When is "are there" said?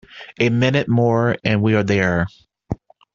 1.75-2.25